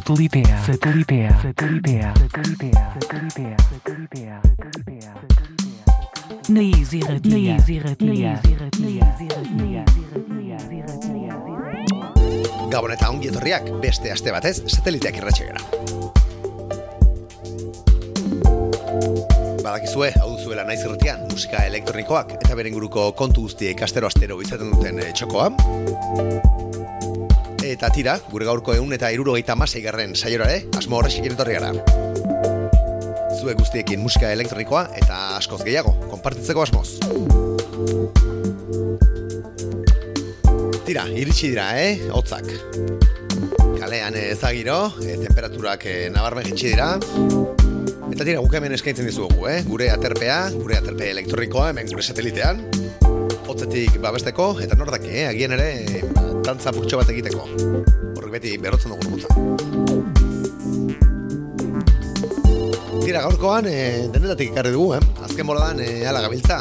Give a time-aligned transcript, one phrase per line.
[0.00, 0.64] Satelitea.
[0.66, 1.40] Satelitea.
[1.42, 2.12] Satelitea.
[2.16, 2.92] Satelitea.
[3.00, 3.56] Satelitea.
[3.70, 4.40] Satelitea.
[4.48, 5.14] Satelitea.
[6.48, 7.30] Na Easy Radio.
[7.30, 8.06] Na Easy Radio.
[8.06, 8.80] Na Easy Radio.
[8.80, 9.84] Na Easy Radio.
[12.70, 15.60] Gabon eta ongi etorriak beste aste batez sateliteak irratxegera.
[19.60, 25.04] Badakizue, hau duzuela naiz irretian, musika elektronikoak eta beren guruko kontu guztiek astero-astero izaten duten
[25.04, 26.49] eh, txokoa.
[27.70, 31.68] Eta tira, gure gaurko egun eta irurogeita masei garren saiorare, asmo horrexik etorri gara.
[33.36, 36.98] Zue guztiekin musika elektronikoa eta askoz gehiago, konpartitzeko asmoz.
[40.88, 42.10] Tira, iritsi dira, eh?
[42.10, 42.50] Hotzak.
[43.78, 46.96] Kalean ezagiro, e, temperaturak e, nabarmen jitsi dira.
[48.10, 49.60] Eta tira, guk hemen eskaintzen dizugu, eh?
[49.68, 52.66] Gure aterpea, gure aterpe elektronikoa, hemen gure satelitean.
[53.46, 55.28] Hotzetik babesteko, eta nordak, eh?
[55.30, 55.70] Agien ere,
[56.44, 57.46] dantza purtxo bat egiteko.
[58.16, 59.28] Horrek beti berrotzen dugu gutza.
[63.00, 65.00] Tira, gaurkoan, e, denetatik ikarri dugu, eh?
[65.26, 66.60] Azken boladan, e, ala gabiltza.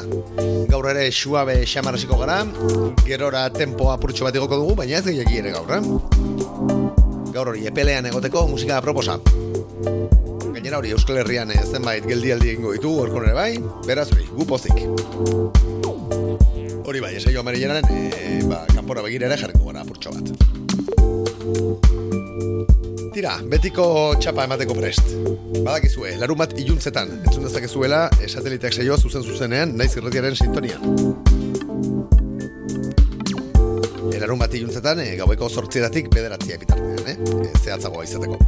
[0.72, 2.39] Gaur ere, suabe xamarrasiko gara,
[3.05, 5.81] gerora tempoa purtxo bat igoko dugu, baina ez gehiagi ere gaur, eh?
[7.35, 9.19] Gaur hori, epelean egoteko musika proposa.
[10.55, 13.52] Gainera hori, Euskal Herrian e, zenbait geldialdi egingo ditu, orkon ere bai,
[13.85, 14.81] beraz hori, gu pozik.
[16.89, 20.25] Hori bai, esai joan e, ba, kanpora begire ere jarriko gara purtxo bat.
[23.13, 25.11] Tira, betiko txapa emateko prest.
[25.59, 30.81] Badakizue, larun bat iluntzetan, entzun dezakezuela, e, sateliteak saioa zuzen zuzenean, naiz irretiaren sintonian.
[34.09, 37.17] E, larun bat iluntzetan, e, gaueko sortzieratik bederatzia epitartean, eh?
[37.45, 38.39] E, zehatzagoa izateko.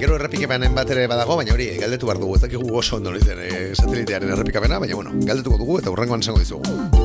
[0.00, 3.38] Gero errepikapenan bat ere badago, baina hori, galdetu behar dugu, ez dakigu oso ondo izan
[3.46, 6.99] e, errepikapena, baina bueno, galdetuko dugu eta urrengoan esango dizugu.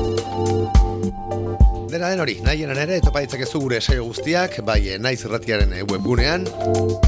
[1.86, 5.84] Dena den hori, nahi ere, topa ditzakezu gure saio guztiak, bai e, naiz irratiaren e,
[5.86, 6.42] webgunean,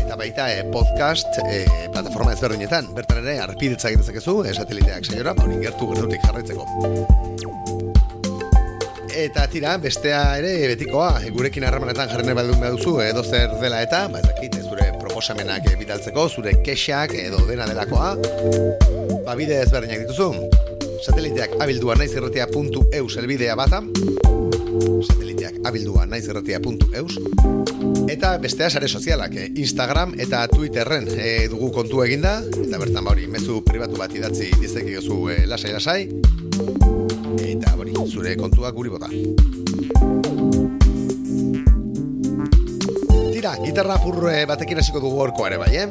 [0.04, 5.34] eta baita e, podcast e, plataforma ezberdinetan, bertan ere, arpiditza egin dezakezu, e, sateliteak saiora,
[5.34, 6.62] ba, hori gertu gertutik jarraitzeko.
[9.18, 14.22] Eta tira, bestea ere betikoa, gurekin harremanetan jarrene baldun duzu edo zer dela eta, ba,
[14.22, 18.14] ezakit, zure proposamenak bidaltzeko, zure kexak edo dena delakoa,
[19.26, 20.30] ba, bide ezberdinak dituzu.
[21.02, 23.82] Sateliteak abildua naizirretia.eus elbidea bata,
[25.02, 27.18] sateliteak abildua naizirretia.eus,
[28.10, 33.14] eta bestea sare sozialak, eh, Instagram eta Twitterren eh, dugu kontu eginda, eta bertan ba
[33.14, 36.08] hori, mezu pribatu bat idatzi dizekiozu eh, lasai-lasai,
[37.48, 39.10] eta hori, zure kontuak guri bota.
[43.32, 45.86] Tira, gitarra purre batekin hasiko dugu horko ere bai, eh?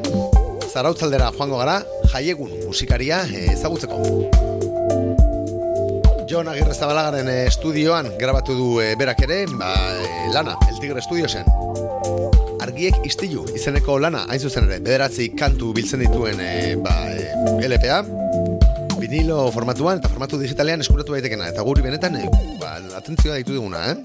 [0.68, 1.80] Zarautzaldera joango gara,
[2.12, 3.24] jaiegun musikaria
[3.54, 4.47] ezagutzeko.
[6.28, 11.00] Jon Agirre Zabalagaren eh, estudioan grabatu du eh, berak ere, ba, eh, lana, El Tigre
[11.02, 11.48] Studiosen.
[12.60, 16.98] Argiek istilu izeneko lana, hain zuzen ere, bederatzi kantu biltzen dituen eh, ba,
[17.64, 18.02] LPA,
[19.00, 22.28] vinilo formatuan eta formatu digitalean eskuratu daitekena, eta guri benetan, eh,
[22.60, 23.96] ba, atentzioa ditu diguna, eh?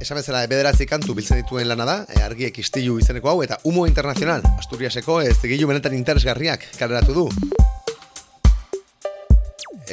[0.00, 3.60] Esan bezala, e, bederatzi kantu biltzen dituen lana da, e, argiek istilu izeneko hau, eta
[3.64, 7.28] Humo Internacional, Asturiaseko ez benetan interesgarriak kaleratu du.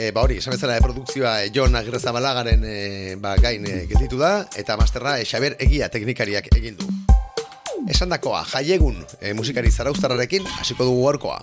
[0.03, 3.87] E, ba hori, esan bezala, e, produkzioa e, Jon Agirre Zabalagaren e, ba, gain e,
[4.19, 6.89] da, eta masterra e, Xaber Egia teknikariak egin du.
[7.87, 11.39] Esan dakoa, jaiegun e, musikari zarauztarrarekin, hasiko dugu gorkoa.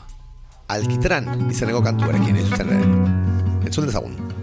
[0.69, 4.40] Alkitran izeneko kantuarekin, ez zuzen, e, entzun dezagun.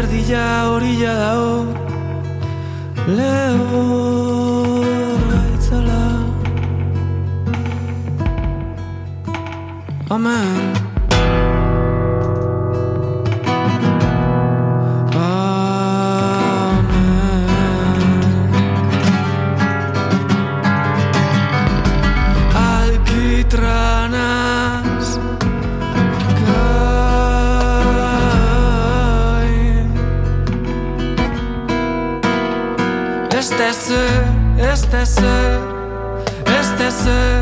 [0.00, 0.44] erdia
[0.74, 1.48] orilla dao
[3.16, 3.84] Leo
[5.28, 6.02] gaitzala
[10.16, 10.69] Amen.
[35.10, 35.58] Ser,
[36.60, 37.39] este ser,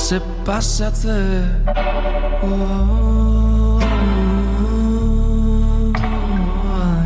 [0.00, 1.44] se pasatze
[2.42, 3.82] oh, oh,
[6.64, 7.02] oh,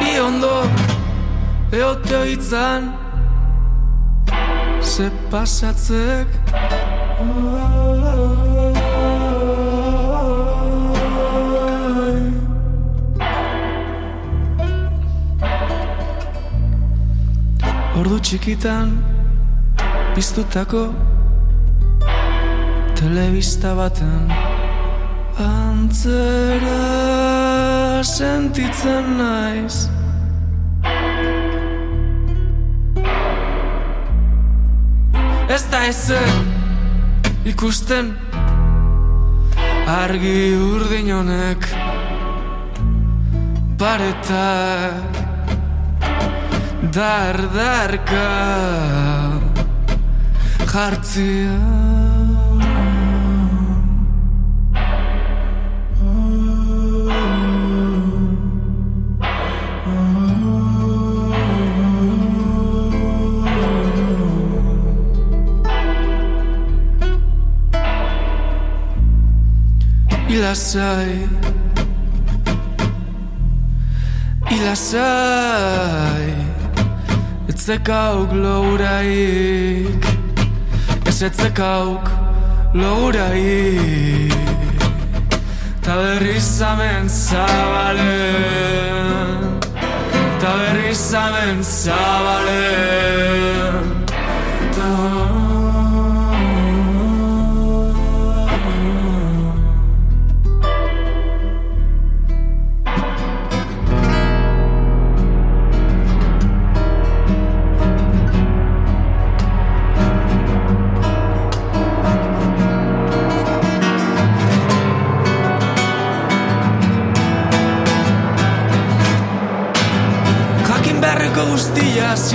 [0.00, 0.68] I ondo
[1.72, 2.92] eoteo hitzan
[4.82, 6.28] ze pasatzek.
[7.20, 7.77] oh,
[18.08, 18.92] Ordu txikitan
[20.16, 20.86] Piztutako
[22.96, 24.30] Telebista baten
[25.44, 26.78] Antzera
[28.00, 29.82] Sentitzen naiz.
[35.52, 36.32] Ez da ezer
[37.52, 38.14] Ikusten
[40.00, 41.72] Argi urdin honek
[43.76, 45.27] Paretak
[46.82, 48.26] dardarka
[50.72, 51.78] jartzea
[70.48, 71.28] lasai
[74.50, 76.37] y lasai
[77.68, 80.04] Etzekauk louraik.
[81.04, 82.08] Ez etzekauk
[82.72, 84.32] louraik.
[85.84, 88.40] Ta berriz amen zabalen.
[90.40, 92.97] Ta berriz amen zabalen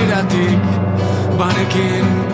[0.04, 0.60] diratik
[1.40, 2.33] banekin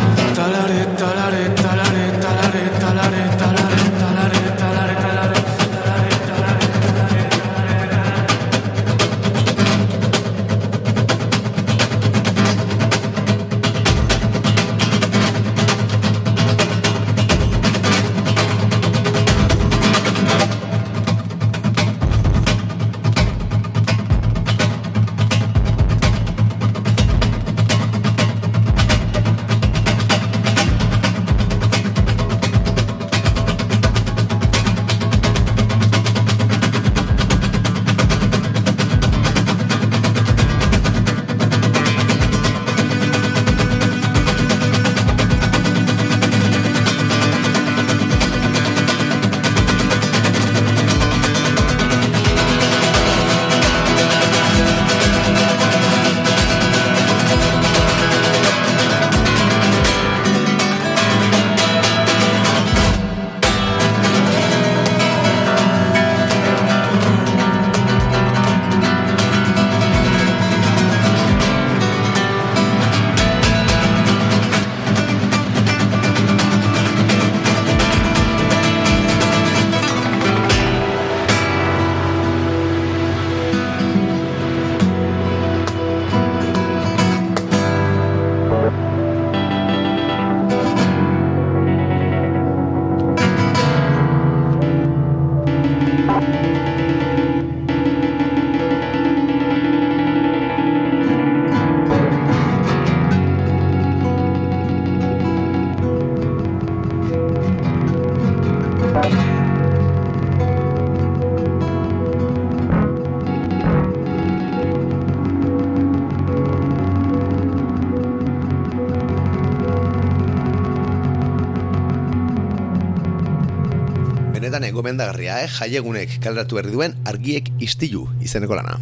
[124.79, 125.49] Benetan egomendagarria, eh?
[125.51, 128.77] Jaiegunek kaleratu berri duen argiek istilu izeneko lana.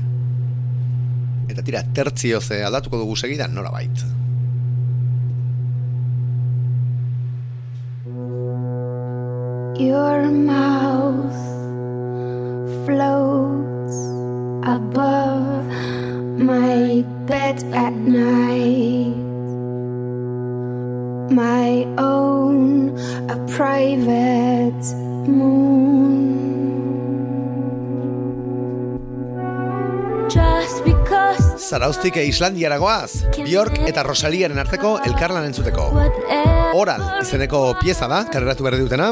[1.49, 4.06] Eta tira, tertzio ze aldatuko dugu segidan, nora bait.
[32.07, 35.89] Zaraustik Islandiara goaz, Bjork eta Rosaliaren arteko elkarlan entzuteko.
[36.79, 39.11] Oral izeneko pieza da, kareratu berri dutena,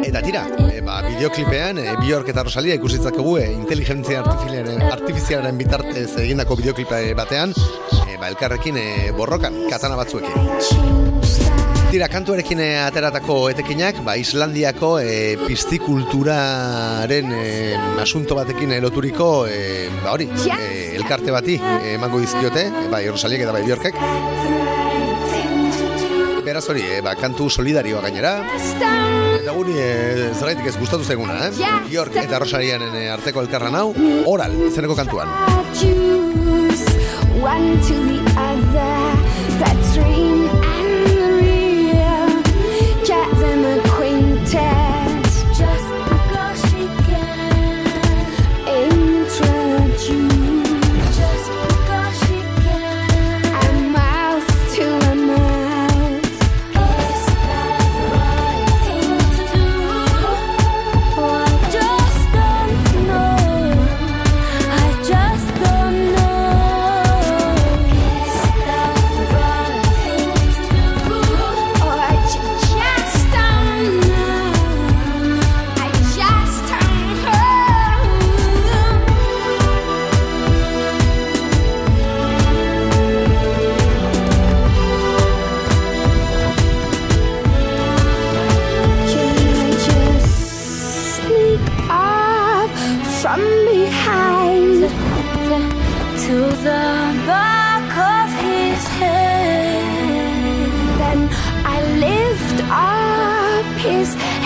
[0.00, 6.08] Eta tira, e, ba, bideoklipean e, Bjork eta Rosalia ikusitzakegu e, inteligentzia artifizialaren, artifizialaren bitartez
[6.22, 7.54] egindako bideoklipe batean
[8.06, 8.88] e, ba, elkarrekin e,
[9.18, 11.49] borrokan, katana batzuekin.
[11.90, 17.46] Tira, kantuarekin e, ateratako etekinak, ba, Islandiako e, piztikulturaren e,
[17.98, 21.56] asunto batekin loturiko, e, ba hori, e, elkarte bati
[21.90, 23.98] emango dizkiote, e, bai Rosaliek eta bai Bjorkek.
[26.46, 28.36] Beraz hori, e, ba, kantu solidarioa gainera,
[29.40, 29.90] Eta guri e,
[30.36, 31.70] zerraitik ez gustatu zaiguna, eh?
[31.88, 33.88] Bjork eta Rosalianen e, arteko elkarran hau,
[34.30, 35.26] oral, izeneko kantuan.
[37.40, 40.29] one to the other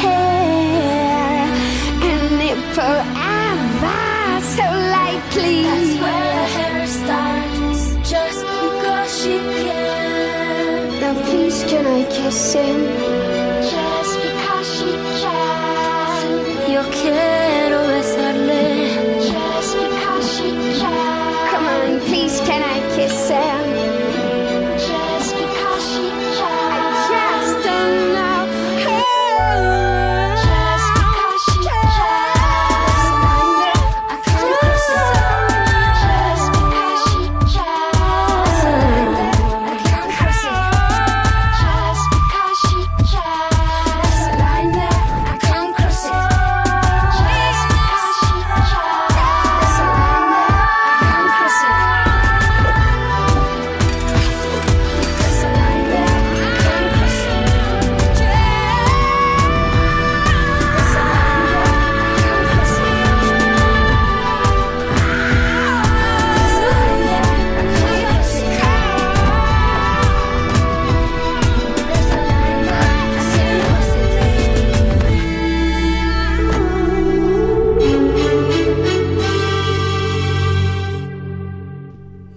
[0.02, 1.49] hair
[2.11, 4.00] and it forever
[4.57, 4.66] so
[4.97, 5.62] lightly.
[5.62, 11.00] That's where the hair starts, just because she can.
[11.00, 13.03] Now please, can I kiss him?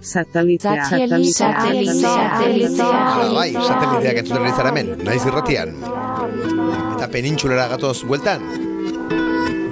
[0.08, 1.32] Satelitea, Satelitea,
[2.00, 2.86] satelitea.
[3.34, 5.74] Bai, sateliteak entzuten ari zara hemen, naiz irratian.
[6.94, 8.46] Eta penintxulera gatoz bueltan.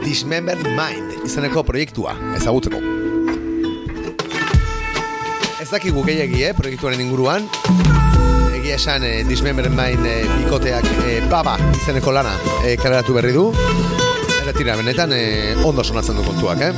[0.04, 2.82] Dismembered Mind izeneko proiektua ezagutzeko.
[5.64, 7.48] Ez dakigu gehiagi, eh, proiektuaren inguruan.
[8.60, 13.48] Egia esan, eh, Dismembered Mind eh, bikoteak eh, baba izeneko lana eh, kaleratu berri du.
[14.42, 16.72] Eta tira, benetan eh, ondo sonatzen du kontuak, eh?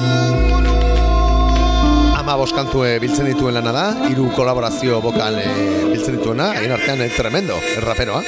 [2.28, 5.46] Ama boskantu eh, biltzen dituen lana da, hiru kolaborazio bokal eh,
[5.88, 8.20] biltzen dituena, haien artean eh, tremendo, erraperoa.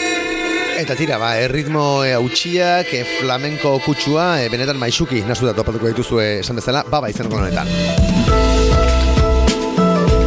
[0.80, 5.92] Eta tira, ba, erritmo e, hautxiak, e, flamenko kutsua, e, benetan maixuki nasu da topatuko
[5.92, 7.68] dituzu e, esan bezala, baba izeneko honetan.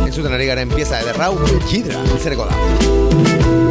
[0.06, 1.34] Entzuten ari garen pieza ederrau,
[1.66, 3.63] Gidra, izaneko da.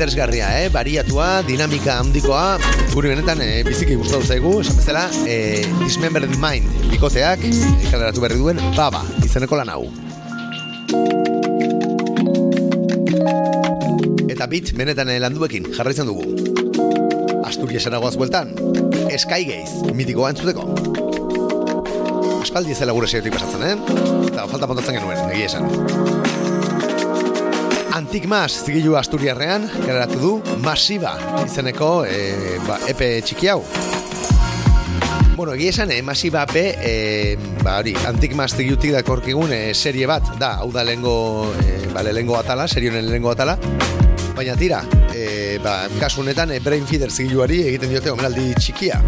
[0.00, 0.68] Interesgarria, eh?
[0.72, 2.56] Bariatua, dinamika handikoa,
[2.94, 8.38] guri benetan eh, biziki gustatu zaigu, esan bezala, eh, Dismembered Mind bikoteak, eh, kaleratu berri
[8.40, 9.82] duen, baba, izeneko lan hau.
[14.24, 16.24] Eta bit, benetan eh, landuekin, jarraitzen dugu.
[17.44, 18.56] Asturiasera goaz bueltan,
[19.20, 20.64] Sky Gaze, mitikoa entzuteko.
[22.40, 23.76] Aspaldi ez dela gure seiotik pasatzen, eh?
[24.32, 26.79] Eta falta montatzen genuen, egia esan.
[27.92, 30.30] Antik Mas zigilu Asturiarrean, garatu du,
[30.62, 33.64] Masiba izeneko e, ba, epe txiki hau.
[35.34, 36.92] Bueno, egia esan, eh, Masiba be, e,
[37.64, 42.04] ba, hori, Antik Mas zigilutik dakorkigun e, serie bat, da, hau da lehengo, e, ba,
[42.06, 43.58] lehengo atala, serie honen lehengo atala,
[44.36, 49.02] baina tira, e, ba, kasu honetan, e, Brain Feeder zigiluari egiten diote omenaldi txikia.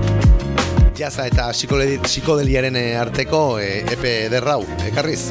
[0.99, 5.29] Jaza eta psikodeliaren e, arteko e, epe derrau, ekarriz.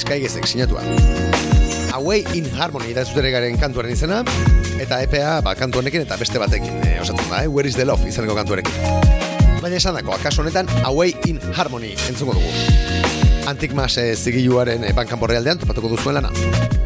[0.00, 0.80] Eskaigezek sinatua.
[1.92, 4.22] Away in Harmony da zutere garen kantuaren izena,
[4.80, 7.50] eta EPA ba, kantu honekin eta beste batekin e, osatzen da, eh?
[7.52, 8.72] Where is the love izaneko kantuarekin.
[9.60, 12.54] Baina esan dako, akaso honetan Away in Harmony entzuko dugu.
[13.50, 16.79] Antik mas e, zigiluaren e, bankan borrealdean topatuko duzuen lana.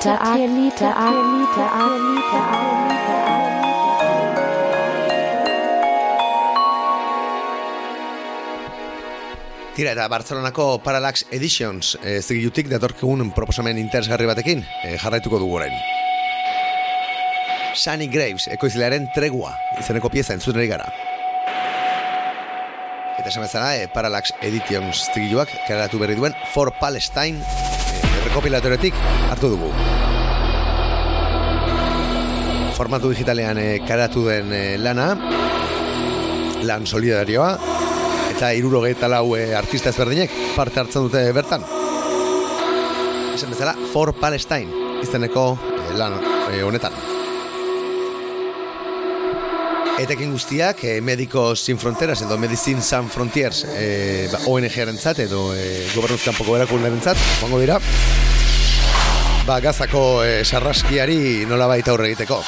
[0.00, 3.18] Satellite, Satellite, Satellite, Satellite,
[9.74, 15.74] Tira, eta Barcelonako Parallax Editions e, zigilutik datorkigun proposamen interesgarri batekin e, jarraituko dugu orain.
[17.74, 20.86] Sunny Graves, ekoizlearen tregua, izeneko pieza entzuten ari gara.
[23.18, 27.67] Eta esan bezala, e, Parallax Editions zigiluak karatu berri duen For Palestine e,
[28.26, 28.94] rekopilatoretik
[29.30, 29.70] hartu dugu.
[32.78, 35.10] Formatu digitalean e, karatu den e, lana,
[36.68, 37.50] lan solidarioa,
[38.32, 41.66] eta irurogeita lau e, artista ezberdinek parte hartzen dute bertan.
[43.34, 46.20] Esan bezala, For Palestine izeneko e, lan
[46.64, 47.17] honetan.
[49.98, 55.50] Etekin guztiak, e, Medicos Sin Fronteras edo Medicine Sans Frontiers e, ba, ONG-aren zat edo
[55.58, 57.80] e, gobernuzkanpoko erakundaren zat, joango dira,
[59.48, 62.38] ba, gazako e, sarraskiari nola baita aurre egiteko.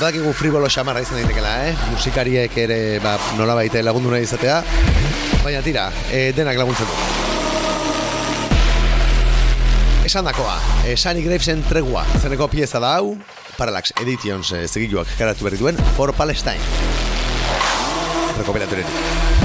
[0.00, 1.76] Badakigu fribolo xamarra izan daitekela, eh?
[1.92, 4.58] Musikariek ere ba, nola baita lagundu nahi izatea,
[5.44, 6.96] baina tira, e, denak laguntzen du.
[10.02, 13.14] Esan dakoa, e, Sunny Gravesen tregua, zeneko pieza da hau,
[13.62, 16.58] Parallax Editions e, zegiluak karatu berri duen For Palestine.
[18.40, 19.41] Rekopilatoretik.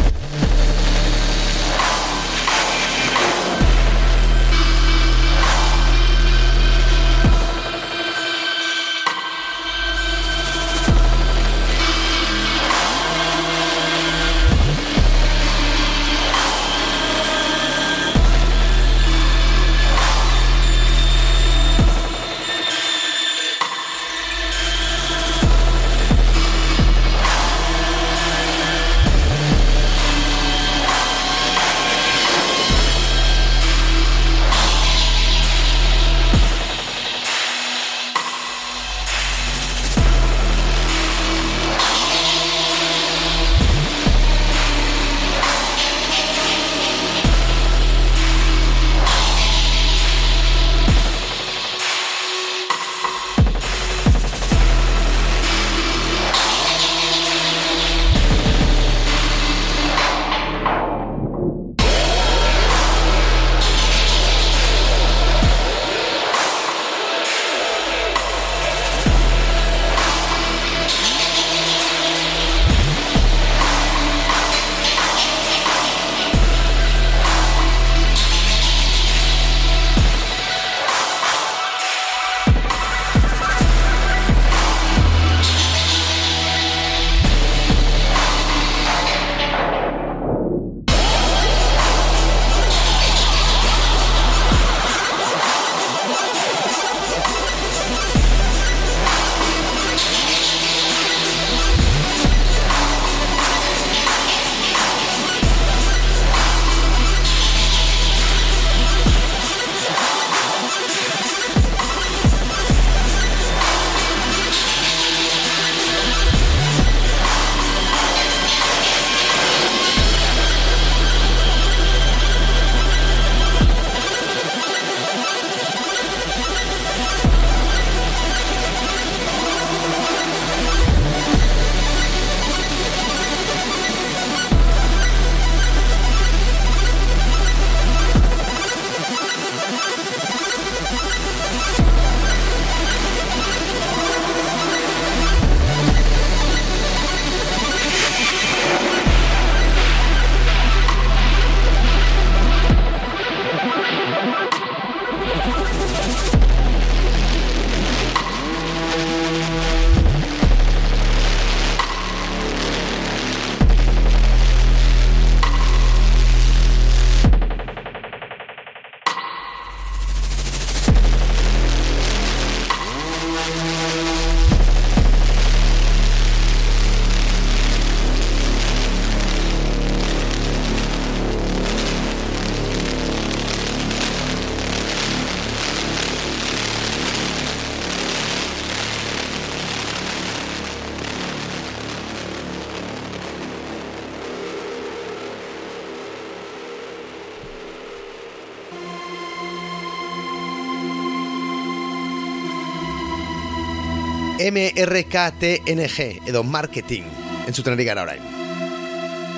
[204.58, 207.06] MRKTNG edo marketing
[207.46, 208.24] entzuten ari gara orain.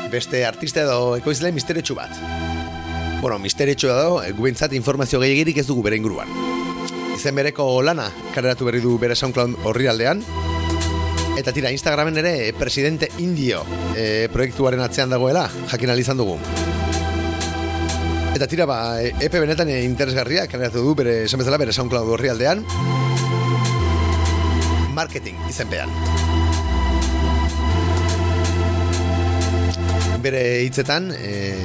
[0.09, 2.13] Beste artista edo ekoizle misteretsu bat.
[3.19, 6.31] Bueno, misteretsu edo, gubintzat informazio gehiagirik ez dugu bere inguruan.
[7.17, 10.23] Izen bereko lana kareratu berri du bere SoundCloud horri aldean.
[11.39, 16.39] Eta tira, Instagramen ere presidente indio e, proiektuaren atzean dagoela, jakin izan dugu.
[18.35, 22.63] Eta tira, ba, epe benetan interesgarria, kareratu du bere, esan bezala, bere SoundCloud horri aldean
[24.99, 25.91] marketing izenpean.
[30.19, 31.55] Bere hitzetan, e,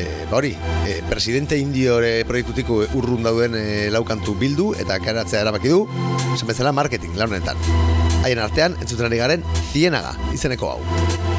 [0.00, 0.54] e, ba hori,
[0.88, 5.84] e, presidente indiore proiektutiko urrun dauden e, laukantu bildu eta karatzea erabaki du,
[6.32, 7.60] esan bezala marketing launetan.
[8.24, 11.33] Haien artean, entzuten ari garen, zienaga izeneko hau.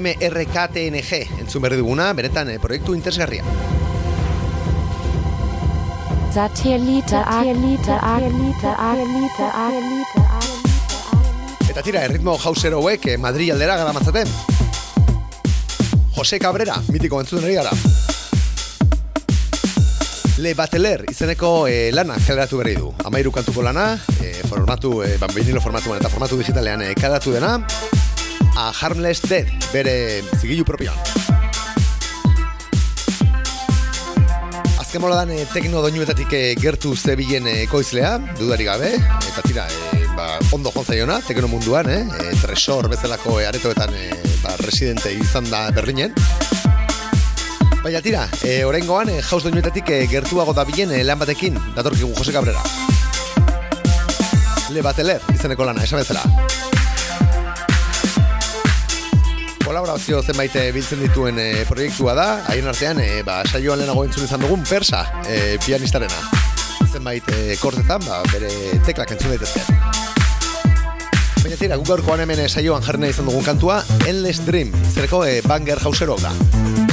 [0.00, 3.44] MRKTNG entzun berri duguna, benetan eh, proiektu interesgarria.
[6.34, 7.98] Satellite, Satellite,
[8.62, 9.48] Satellite,
[11.68, 14.28] Eta tira, erritmo jausero hauek eh, Madri aldera gara matzaten.
[16.18, 17.70] Jose Cabrera, mitiko entzuten ari gara.
[20.38, 22.92] Le Bateler izeneko eh, lana kaleratu berri du.
[23.06, 23.88] Amairu kantuko lana,
[24.22, 27.56] eh, formatu, ban, vinilo formatuan eta formatu digitalean eh, kaleratu dena,
[28.58, 30.96] A Harmless Dead, bere zigilu propioan.
[34.82, 40.02] Azken moladan eh, tekno doinuetatik eh, gertu zebilen eh, ekoizlea, dudari gabe, eta tira, eh,
[40.18, 44.10] ba, ondo joan zaiona, tekno munduan, eh, eh, tresor bezalako eh, aretoetan eh,
[44.42, 46.18] ba, residente izan da Berlinen.
[47.84, 52.34] Baina tira, e, oraingoan e, jauz doinuetatik e, gertuago da bilen lan batekin, datorkigu Jose
[52.34, 52.66] Cabrera.
[54.74, 56.26] Le Bateler, izeneko lana, esan bezala.
[59.78, 64.24] Kolaborazio zenbait e, biltzen dituen e, proiektua da, haien artean, e, ba, saioan lehenago entzun
[64.26, 66.18] izan dugun persa, e, pianistarena.
[66.88, 68.50] Zenbait e, kortetan, ba, bere
[68.88, 69.62] teklak entzun daitezke.
[71.44, 75.38] Baina tira, guk gaurkoan hemen saioan jarri nahi izan dugun kantua, Endless Dream, zereko e,
[75.46, 76.34] banger jausero da.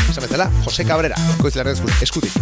[0.05, 2.37] Esan bezala, Jose Cabrera, koizlearen eskutik.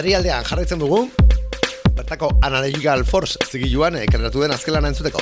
[0.00, 0.98] Madri aldean jarraitzen dugu,
[1.92, 5.20] bertako Analytical Force zigiluan e, kaleratu den azken lana entzuteko.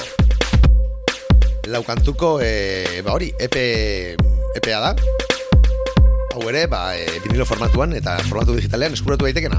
[1.74, 3.56] Laukantuko, e, ba hori, EP,
[4.60, 4.92] EPA da.
[6.30, 9.58] Hau ere, ba, e, vinilo formatuan eta formatu digitalean eskuratu daitekena.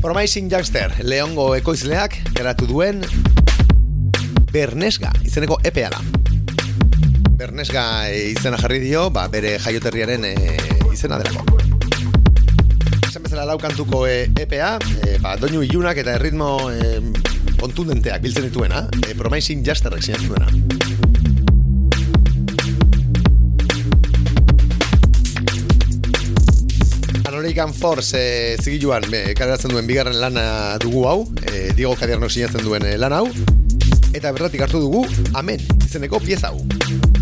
[0.00, 3.06] Promising Youngster, Leongo ekoizleak geratu duen
[4.50, 6.02] Bernesga, izeneko EPA da.
[7.38, 10.38] Bernesga e, izena jarri dio, ba, bere jaioterriaren e,
[10.90, 11.51] izena delako.
[13.42, 17.00] Bezala laukantuko e, EPA, e, ba, doinu ilunak eta erritmo e,
[17.58, 20.46] kontundenteak biltzen dituena, e, Promising Justerrek sinatu duena.
[27.26, 32.86] American Force e, zigiluan e, duen bigarren lana dugu hau, e, Diego Kadiarno sinatzen duen
[32.94, 33.26] lan hau,
[34.14, 35.02] eta berratik hartu dugu
[35.34, 37.21] Amen izeneko pieza hau.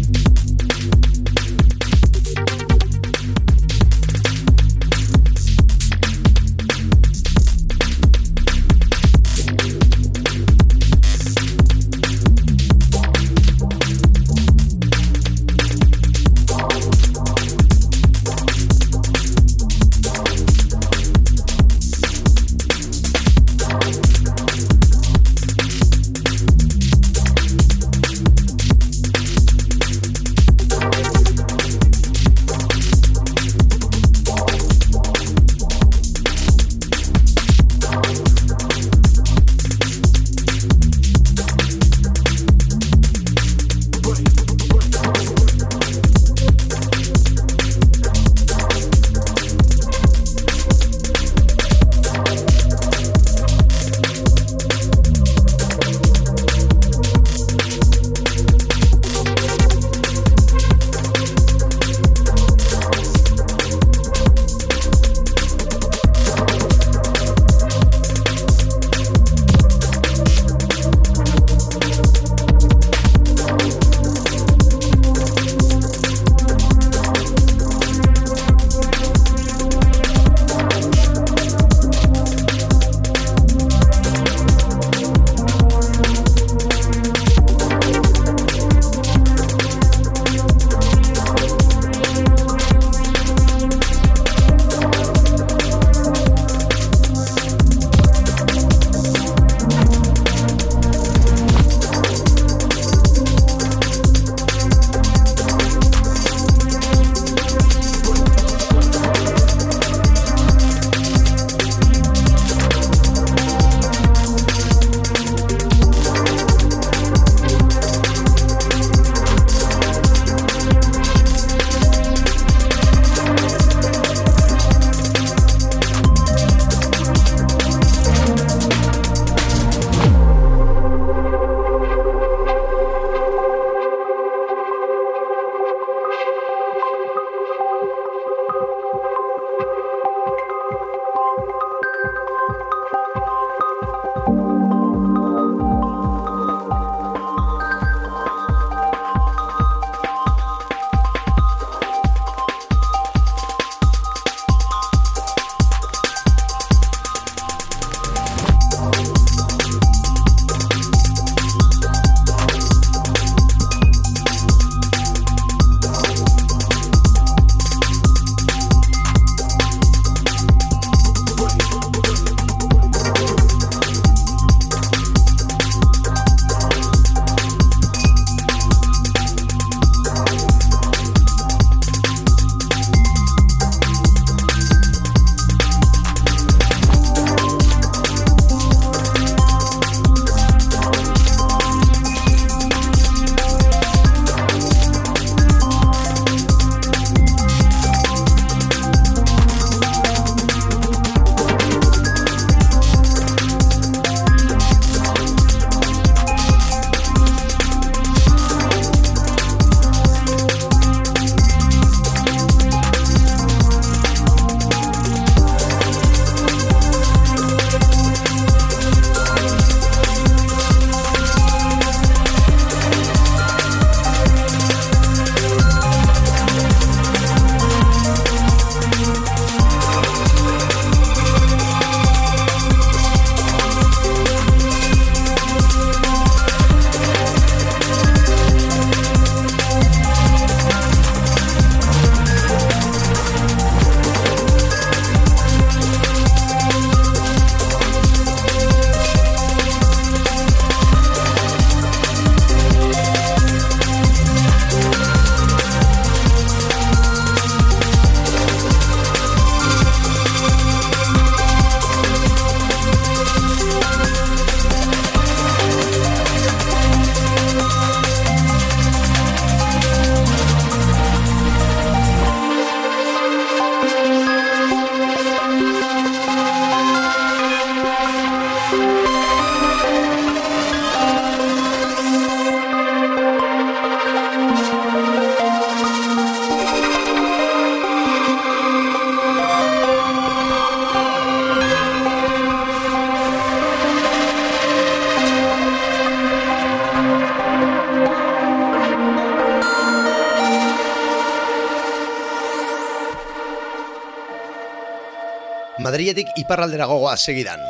[306.01, 307.61] Madriletik iparraldera gogoa segidan.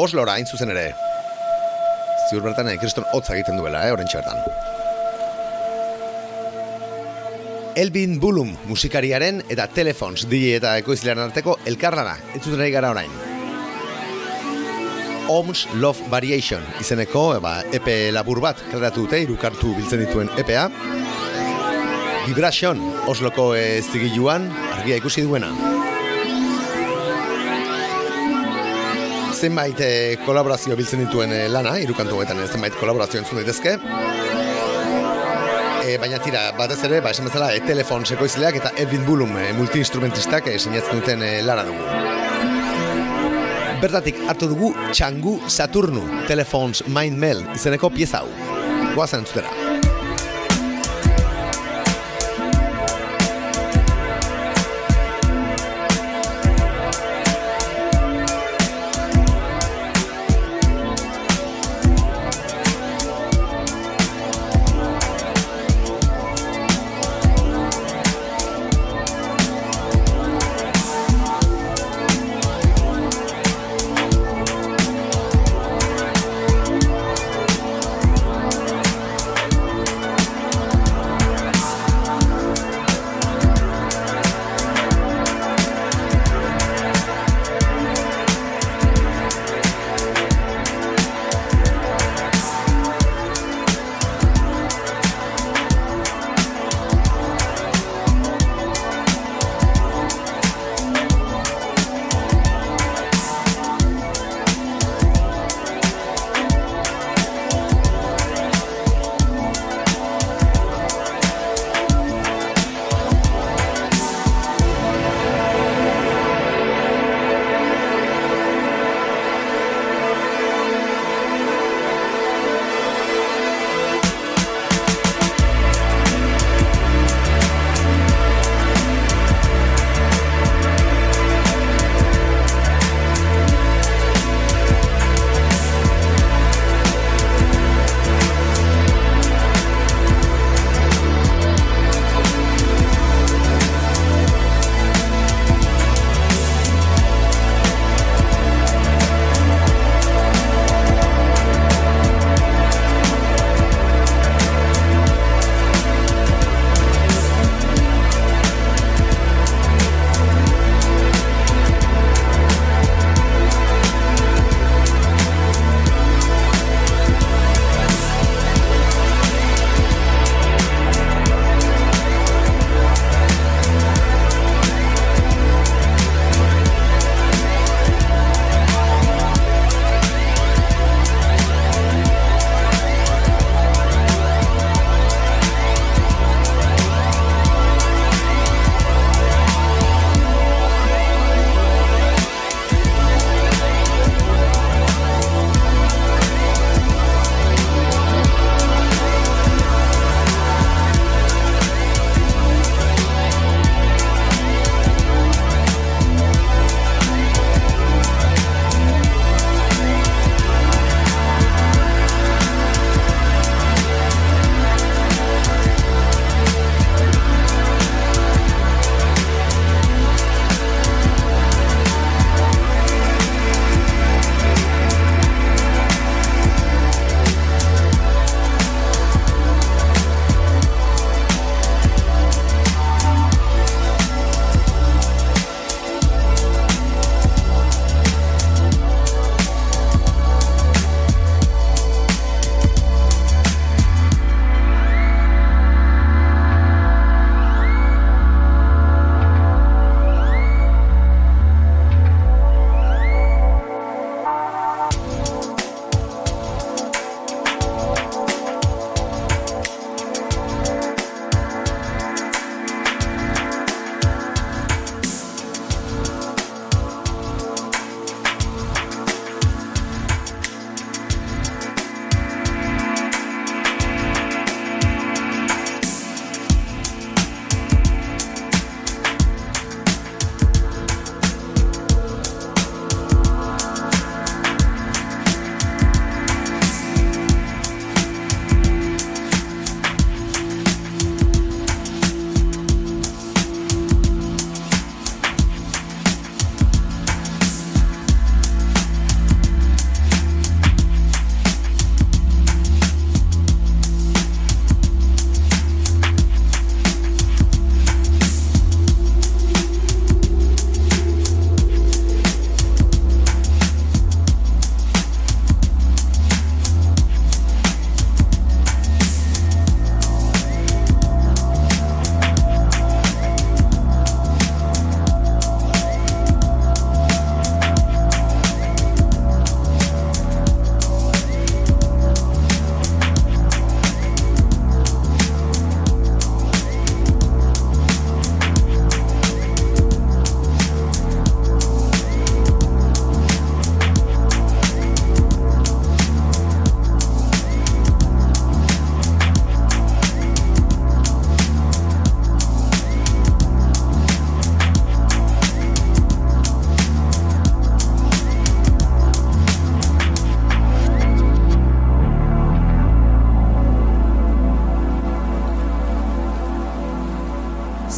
[0.00, 0.94] Oslora hain zuzen ere.
[2.30, 4.38] Ziur bertan, eh, kriston hotza egiten duela, eh, orentxe bertan.
[7.76, 13.10] Elvin Bulum musikariaren eta Telefons DJ eta ekoizlearen arteko elkarlana, ez zuten ari gara orain.
[15.28, 20.70] Ohms Love Variation izeneko ba, EP labur bat kaleratu dute irukartu biltzen dituen EPA.
[22.26, 24.48] Vibration Osloko ez zigiluan
[24.78, 25.79] argia ikusi duena.
[29.40, 33.78] Zenbait eh, kolaborazio biltzen dituen eh, lana, irukantu honetan eh, zenbait kolaborazio entzun daitezke.
[35.80, 39.46] E, baina tira, batez ere, ba, esan bezala, e, telefon sekoizleak eta Edwin Bulum e,
[39.56, 41.88] multi-instrumentistak e, sinatzen duten e, lara dugu.
[43.80, 48.28] Bertatik hartu dugu Txangu Saturnu, Telefons Mind Mail izeneko pieza hau.
[48.92, 49.59] Goazen entzutera.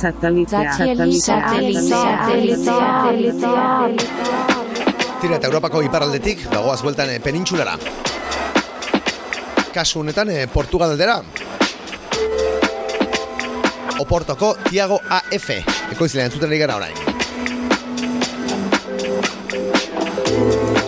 [0.02, 0.72] Satelitea.
[5.22, 7.76] Tira eta Europako iparraldetik dagoaz bueltan eh, penintsulara.
[9.72, 11.20] Kasu honetan eh, Portugal aldera.
[14.02, 15.50] Oportoko Tiago AF.
[15.94, 16.96] Ekoizlean entzuten ari gara orain.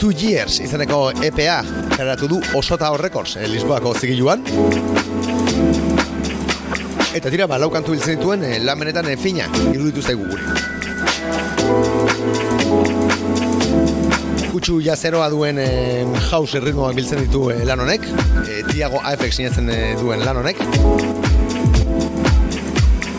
[0.00, 1.62] Two Years izeneko EPA
[1.94, 4.42] karatu du Osota Records eh, Lisboako zigiluan.
[7.14, 10.42] Eta tira, ba, lau kantu biltzen dituen eh, lan benetan eh, fina iruditu zaigu guri.
[14.50, 16.02] Kutsu jazeroa duen eh,
[16.32, 18.08] house ritmoak biltzen ditu eh, lan honek,
[18.48, 20.58] eh, Tiago AFX sinatzen eh, duen lan honek.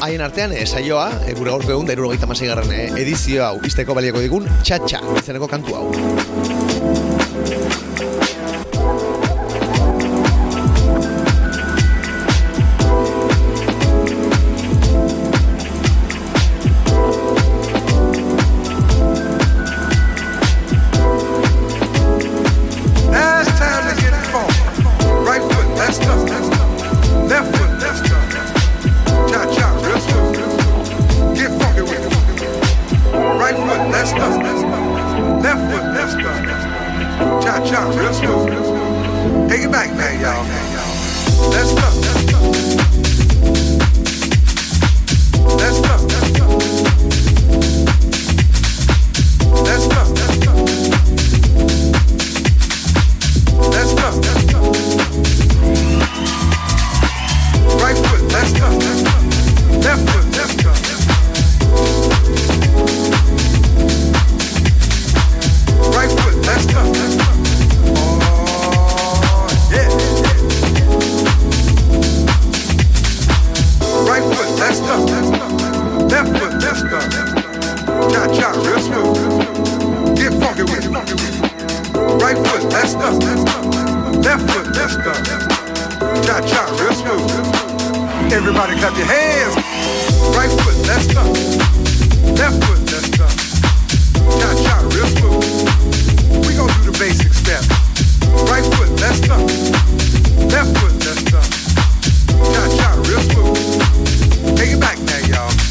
[0.03, 3.95] Haien artean, eh, saioa, eh, gure gaurko egun, da irurogeita garren eh, edizio hau izteko
[3.95, 6.64] baliako digun, txatxa izeneko kantu hau.
[84.35, 85.23] Left foot, that's tough.
[86.25, 88.33] Cha cha, real smooth.
[88.33, 89.55] Everybody clap your hands.
[90.35, 91.31] Right foot, that's tough.
[92.37, 93.31] Left foot, that's tough.
[94.37, 96.45] Cha cha, real smooth.
[96.45, 97.69] We gon' do the basic steps.
[98.51, 99.39] Right foot, that's tough.
[100.51, 101.49] Left foot, that's tough.
[102.51, 104.57] Cha cha, real smooth.
[104.57, 105.64] Take it back now, y'all.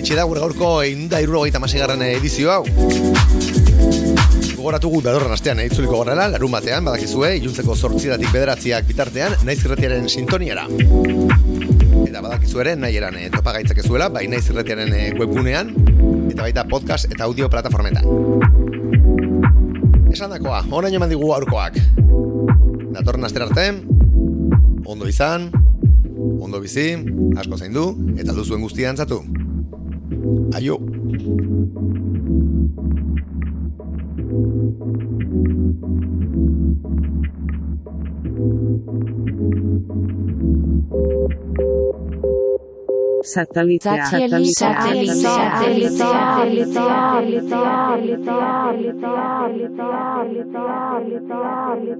[0.00, 2.62] Iritsi da gure gaurko eunda irurogeita garren edizio hau.
[4.56, 10.08] Gogoratu gu datorren astean itzuliko gorrela, larun batean, badakizue, iluntzeko sortzidatik bederatziak bitartean, naiz irretiaren
[10.08, 10.64] sintoniara.
[12.06, 15.74] Eta badakizu ere, nahi eran e, topa gaitzakezuela, bai naiz irretiaren e, webgunean,
[16.30, 18.08] eta baita podcast eta audio plataformetan.
[20.14, 21.76] Esan dakoa, honaino eman digu gaurkoak.
[22.96, 23.68] Datorren astera arte,
[24.88, 25.50] ondo izan,
[26.20, 26.90] Ondo bizi,
[27.40, 27.84] asko zaindu,
[28.20, 29.22] eta duzuen guztia antzatu.
[30.52, 30.78] Aio.
[43.22, 49.70] Satellite, satellite, satellite, satellite, satellite, satellite, satellite, satellite, satellite,
[50.50, 51.99] satellite, satellite,